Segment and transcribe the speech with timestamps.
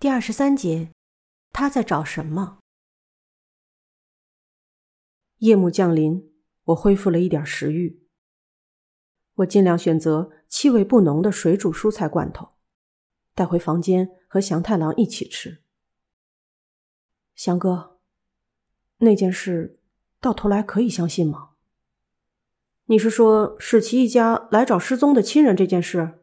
[0.00, 0.92] 第二十三节，
[1.52, 2.60] 他在找什么？
[5.38, 6.32] 夜幕降临，
[6.66, 8.06] 我恢复了一点食欲。
[9.34, 12.50] 我尽量选择气味不浓的水煮蔬菜罐头，
[13.34, 15.64] 带回房间和祥太郎一起吃。
[17.34, 17.98] 祥哥，
[18.98, 19.80] 那件事
[20.20, 21.54] 到头来可以相信吗？
[22.84, 26.22] 你是说史奇一家来找失踪的亲人这件事？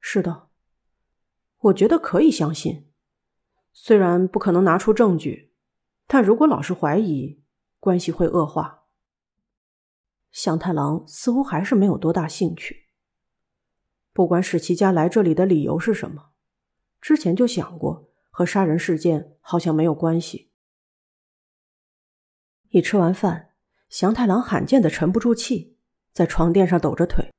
[0.00, 0.48] 是的，
[1.58, 2.88] 我觉得可以相信。
[3.72, 5.52] 虽然不可能拿出证据，
[6.06, 7.42] 但如果老是怀疑，
[7.80, 8.84] 关系会恶化。
[10.30, 12.88] 祥太郎似乎还是没有多大兴趣。
[14.12, 16.32] 不管史奇家来这里的理由是什么，
[17.00, 20.52] 之前就想过和杀人事件好像没有关系。
[22.68, 23.54] 一吃完饭，
[23.88, 25.76] 祥太郎罕见的沉不住气，
[26.12, 27.32] 在床垫上抖着腿，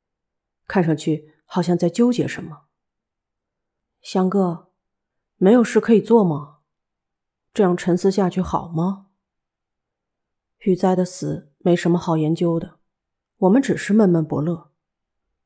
[0.67, 2.63] 看上去好像在纠结什么。
[4.01, 4.72] 祥哥。
[5.43, 6.59] 没有事可以做吗？
[7.53, 9.07] 这样沉思下去好吗？
[10.59, 12.79] 雨灾的死没什么好研究的，
[13.39, 14.71] 我们只是闷闷不乐。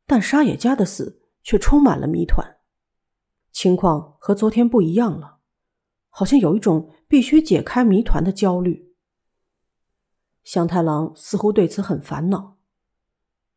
[0.05, 2.57] 但沙野家的死却充满了谜团，
[3.51, 5.39] 情况和昨天不一样了，
[6.09, 8.93] 好像有一种必须解开谜团的焦虑。
[10.43, 12.59] 香太郎似乎对此很烦恼，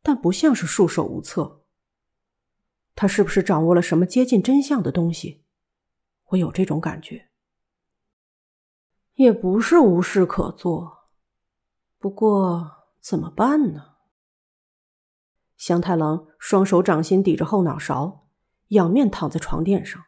[0.00, 1.64] 但不像是束手无策。
[2.94, 5.39] 他是不是掌握了什么接近真相的东西？
[6.30, 7.28] 我有这种感觉，
[9.14, 11.10] 也不是无事可做，
[11.98, 13.96] 不过怎么办呢？
[15.56, 18.28] 香太郎双手掌心抵着后脑勺，
[18.68, 20.04] 仰面躺在床垫上，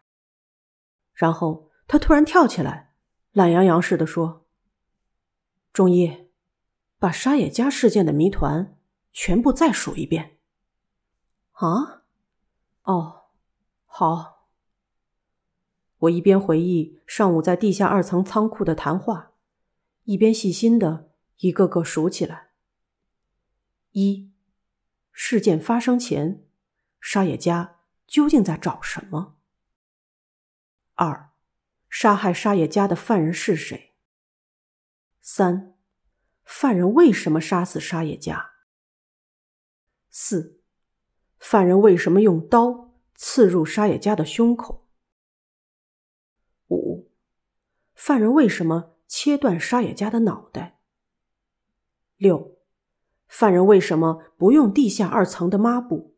[1.13, 2.95] 然后他突然跳起来，
[3.33, 4.47] 懒洋洋似的说
[5.75, 6.31] ：“中医，
[6.99, 8.79] 把沙野家事件的谜团
[9.13, 10.39] 全部再数一遍。”
[11.53, 12.05] 啊？
[12.85, 13.25] 哦，
[13.85, 14.32] 好。
[16.03, 19.33] 我一边回忆上午在地下二层仓库的谈话，
[20.03, 22.49] 一边细心的一个个数起来：
[23.93, 24.33] 一、
[25.13, 26.45] 事件发生前，
[27.01, 27.77] 沙野家
[28.07, 29.37] 究竟在找什么？
[30.95, 31.31] 二、
[31.89, 33.93] 杀害沙野家的犯人是谁？
[35.21, 35.77] 三、
[36.43, 38.51] 犯人为什么杀死沙野家？
[40.11, 40.61] 四、
[41.39, 44.82] 犯人为什么用刀刺入沙野家的胸口？
[46.75, 47.11] 五，
[47.95, 50.81] 犯人为什么切断沙野家的脑袋？
[52.17, 52.59] 六，
[53.29, 56.17] 犯人为什么不用地下二层的抹布，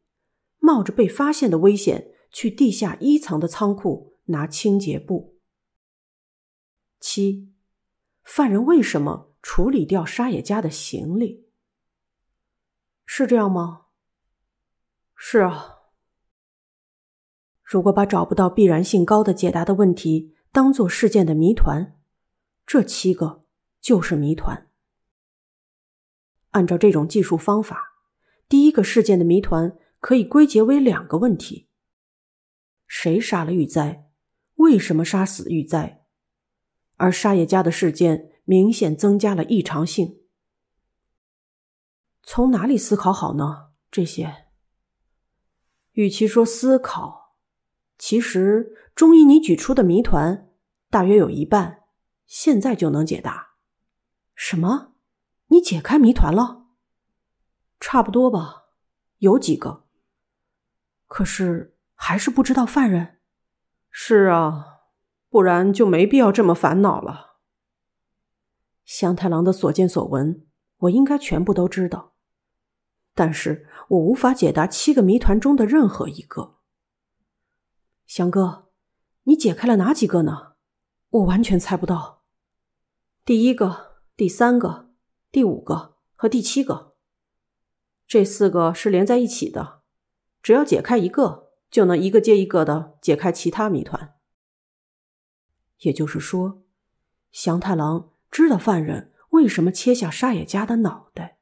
[0.59, 5.39] 冒着被发现的危险去地下一层的仓库拿清洁布？
[7.01, 7.53] 七，
[8.23, 11.49] 犯人为什么处理掉沙野家的行李？
[13.05, 13.87] 是这样吗？
[15.17, 15.71] 是啊。
[17.63, 20.34] 如果把找不到必然性高的解答的问题。
[20.55, 21.99] 当做事件的谜团，
[22.65, 23.45] 这七个
[23.81, 24.71] 就是谜团。
[26.51, 27.97] 按照这种计数方法，
[28.49, 31.67] 第一个事件的谜团可以归结为两个问题：
[32.87, 34.09] 谁杀了玉哉？
[34.55, 36.05] 为什么杀死玉哉？
[36.99, 40.21] 而沙野家的事件明显增加了异常性。
[42.23, 43.71] 从哪里思考好呢？
[43.91, 44.47] 这些，
[45.95, 47.24] 与其说思考。
[47.97, 50.51] 其实，中医你举出的谜团
[50.91, 51.85] 大约有一半，
[52.27, 53.55] 现在就能解答。
[54.35, 54.95] 什么？
[55.49, 56.67] 你解开谜团了？
[57.79, 58.65] 差不多吧，
[59.19, 59.85] 有几个。
[61.07, 63.21] 可是还是不知道犯人。
[63.91, 64.81] 是啊，
[65.29, 67.37] 不然就没必要这么烦恼了。
[68.85, 70.47] 香太郎的所见所闻，
[70.79, 72.15] 我应该全部都知道，
[73.15, 76.57] 但是我无法解答七个谜团中的任何一个。
[78.07, 78.71] 祥哥，
[79.25, 80.53] 你解开了哪几个呢？
[81.11, 82.23] 我完全猜不到。
[83.25, 84.91] 第一个、第三个、
[85.33, 86.95] 第五个和第七个，
[88.07, 89.83] 这四个是连在一起的。
[90.43, 94.15] 只要解开一个，就能一个接一个的解开其他谜团。
[95.81, 96.63] 也就是说，
[97.33, 101.39] 祥太郎知道犯人为什么切下沙野家的脑袋。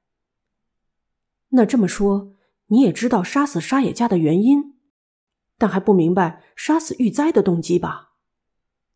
[1.48, 2.32] 那这么说，
[2.69, 4.71] 你也知道杀死沙野家的原因？
[5.62, 8.14] 但还不明白杀死玉哉的动机吧？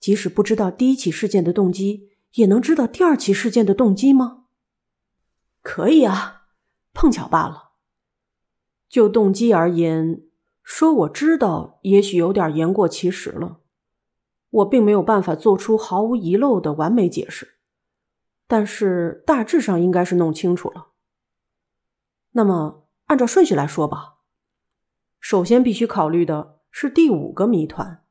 [0.00, 4.46] 即使不知道第一起事件的动机，也能知道第二起事件的动机吗？
[5.62, 6.48] 可以啊，
[6.92, 7.74] 碰巧罢了。
[8.88, 10.22] 就动机而言，
[10.64, 13.60] 说我知道，也许有点言过其实了。
[14.50, 17.60] 我并没有办法做出毫无遗漏的完美解释，
[18.48, 20.88] 但是大致上应该是弄清楚了。
[22.32, 24.16] 那么，按照顺序来说吧，
[25.20, 26.55] 首先必须考虑的。
[26.78, 28.04] 是第五个谜团，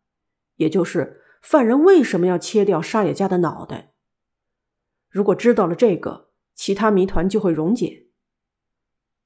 [0.55, 3.93] 也就是犯人为什么要切掉沙野家的脑袋？
[5.07, 8.07] 如果知道了这个，其他谜团就会溶解。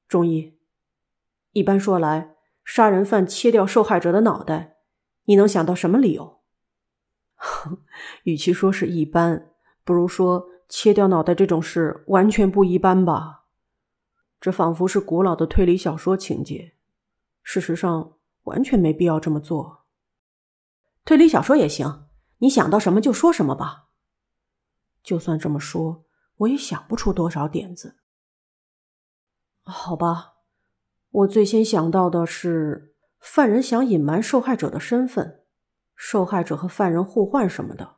[0.10, 0.58] 中医，
[1.54, 4.76] 一般说来，杀人犯切掉受害者的脑袋，
[5.24, 6.42] 你能想到什么理由？
[8.24, 9.54] 与其说是一般，
[9.86, 13.46] 不如说切掉脑袋这种事完全不一般吧。
[14.42, 16.74] 这仿佛是古老的推理小说情节，
[17.42, 18.18] 事实上
[18.50, 19.86] 完全没必要这么做。
[21.06, 22.08] 推理小说也行，
[22.40, 23.90] 你想到什么就说什么吧。
[25.02, 26.06] 就算这么说，
[26.38, 27.96] 我也想不出多少点子。
[29.64, 30.34] 好吧，
[31.10, 35.44] 我最先想到的是犯人想隐瞒受害者的身份，
[35.96, 37.98] 受害者和犯人互换什么的。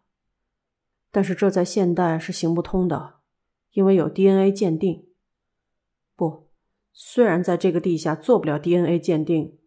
[1.10, 3.16] 但是这在现代是行不通的，
[3.72, 5.10] 因为有 DNA 鉴定。
[6.16, 6.50] 不，
[6.94, 9.58] 虽然在这个地下做不了 DNA 鉴定，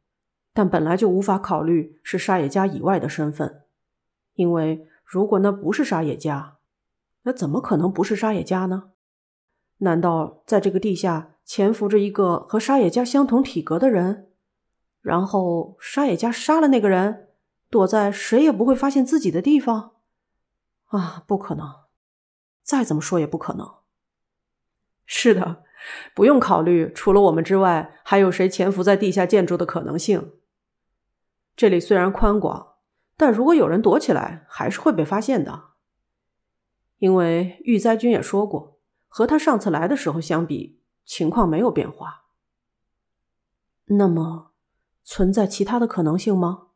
[0.54, 3.64] 但本来就无法考虑是沙野家以外的身份，
[4.34, 6.58] 因为如果那不是沙野家，
[7.24, 8.92] 那怎么可能不是沙野家呢？
[9.78, 14.30] 难道在这个地下潜伏着一个和沙野家相同体格的人，
[15.02, 17.28] 然后沙野家杀了那个人，
[17.68, 19.94] 躲在谁也不会发现自己的地方？
[20.86, 21.68] 啊，不可能！
[22.62, 23.68] 再怎么说也不可能。
[25.04, 25.64] 是的，
[26.14, 30.32] 不用考虑，除了我们之外，还有谁潜伏在地下建筑的可能性？
[31.56, 32.74] 这里虽然宽广，
[33.16, 35.70] 但如果有人躲起来，还是会被发现的。
[36.98, 42.24] 因为玉灾君也说过，和他上次来的时候相比，情况没有变化。
[43.86, 44.52] 那么，
[45.02, 46.68] 存在其他的可能性吗？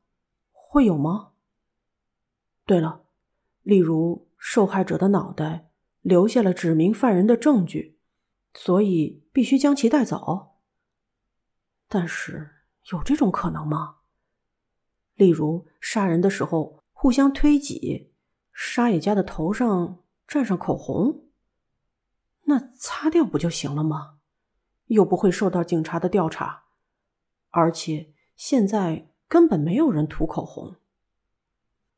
[0.52, 1.30] 会有吗？
[2.66, 3.04] 对了。
[3.62, 5.70] 例如，受害者的脑袋
[6.00, 7.98] 留下了指明犯人的证据，
[8.54, 10.56] 所以必须将其带走。
[11.86, 12.50] 但是，
[12.92, 13.97] 有这种可能吗？
[15.18, 18.12] 例如，杀人的时候互相推挤，
[18.52, 21.24] 沙野家的头上蘸上口红，
[22.44, 24.14] 那擦掉不就行了吗？
[24.86, 26.62] 又不会受到警察的调查，
[27.50, 30.76] 而且现在根本没有人涂口红。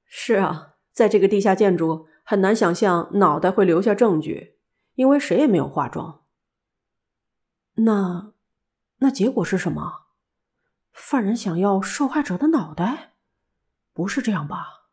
[0.06, 0.67] 是啊。
[0.93, 4.56] 在这个地下建筑，很难想象脑袋会留下证据，
[4.96, 6.25] 因为谁也没有化妆。
[7.75, 8.32] 那，
[8.99, 10.06] 那结果是什么？
[10.93, 13.10] 犯人想要受害者的脑袋？
[14.00, 14.87] 不是这样吧？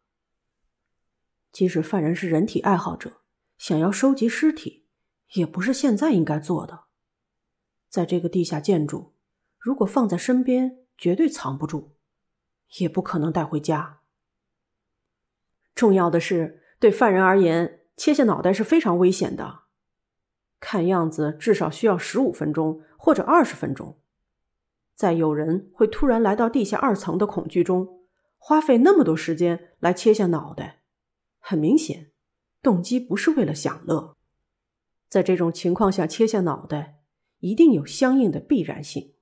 [1.54, 3.21] 即使犯人是人体爱好者，
[3.57, 4.86] 想要收集尸体，
[5.36, 6.81] 也不是现在应该做的。
[7.88, 9.13] 在这个地下建筑，
[9.57, 11.94] 如果放在身边，绝对藏不住，
[12.80, 14.01] 也不可能带回家。
[15.74, 19.62] 重要的是，对犯人而言，切下脑袋是非常危险的。
[20.60, 23.98] 看样子至少需要十五分钟或者二十分钟。
[24.95, 27.97] 在有人会突然来到地下二层的恐惧中，
[28.38, 30.84] 花费那么多时间来切下脑袋，
[31.39, 32.12] 很明显，
[32.62, 34.16] 动机不是为了享乐。
[35.10, 37.01] 在这种情况下切下脑袋，
[37.39, 39.13] 一定有相应的必然性。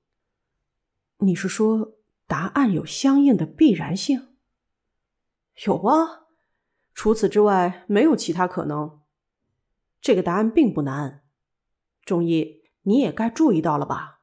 [1.18, 1.96] 你是说
[2.26, 4.36] 答案有相应的必然性？
[5.64, 6.26] 有啊。
[6.92, 9.00] 除此之外，没有其他可能。
[10.00, 11.24] 这个答案并不难，
[12.04, 14.20] 中医，你也该注意到了吧？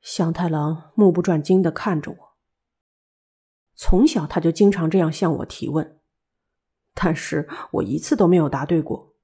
[0.00, 2.27] 祥太郎目不转睛的看着我。
[3.80, 6.00] 从小他就经常这样向我提问，
[6.94, 9.14] 但是我一次都没有答对过，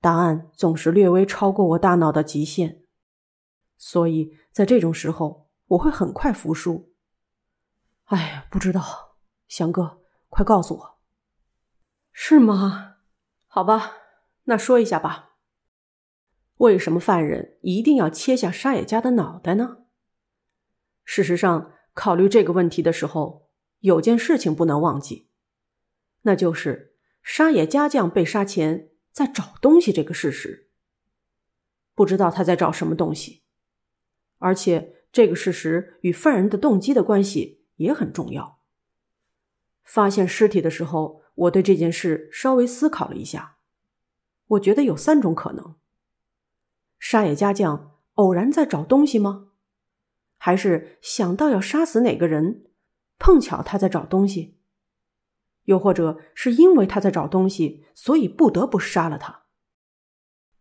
[0.00, 2.82] 答案总是略微超过我大脑的极限，
[3.78, 6.92] 所以在这种时候，我会很快服输。
[8.06, 9.14] 哎呀，不知道，
[9.46, 10.98] 祥哥，快告诉我。
[12.10, 12.96] 是吗？
[13.46, 13.92] 好吧，
[14.44, 15.36] 那说一下吧。
[16.56, 19.84] 为什么犯人一定要切下沙野家的脑袋呢？
[21.04, 23.41] 事实上，考虑这个问题的时候，
[23.82, 25.28] 有件事情不能忘记，
[26.22, 30.70] 那就是沙野家将被杀前在找东西这个事实。
[31.94, 33.44] 不知道他在找什么东西，
[34.38, 38.58] 而且这个事实与犯人的动机的关系也很重要。
[39.84, 41.20] 发现尸体的时候。
[41.34, 43.56] 我对这件事稍微思考了一下，
[44.48, 45.76] 我觉得有三种可能：
[46.98, 49.48] 沙野家将偶然在找东西吗？
[50.36, 52.66] 还是想到要杀死哪个人，
[53.22, 54.58] 碰巧他在找东西？
[55.66, 59.44] 又或者是因为他在找东西，所以不得不杀了他？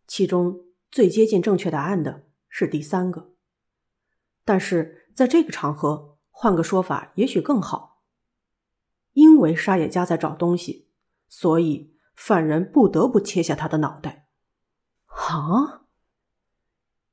[0.06, 3.34] 其中最接近正确答案的是第三个，
[4.46, 8.04] 但是在这个场合，换个说法也许更好。
[9.14, 10.88] 因为沙野家在找东西，
[11.28, 14.28] 所以犯人不得不切下他的脑袋。
[15.08, 15.88] 啊！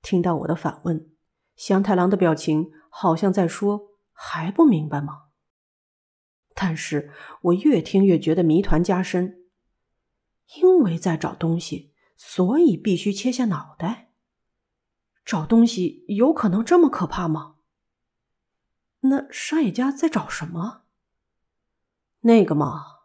[0.02, 1.10] 听到我的反问，
[1.56, 5.27] 祥太郎的表情好像在说：“还不明白吗？”
[6.60, 7.12] 但是
[7.42, 9.44] 我越听越觉得谜团加深。
[10.56, 14.10] 因为在找东西，所以必须切下脑袋。
[15.24, 17.58] 找东西有可能这么可怕吗？
[19.02, 20.82] 那沙野家在找什么？
[22.22, 23.02] 那个嘛，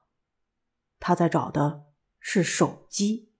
[0.99, 1.85] 他在找的
[2.19, 3.32] 是手机。